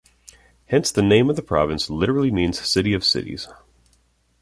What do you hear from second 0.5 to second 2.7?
Hence the name of the province literally means